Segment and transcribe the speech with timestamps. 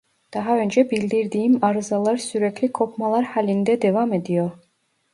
[0.33, 4.51] Daha önce bildirdiğim arızalar sürekli kopmalar halinde devam ediyor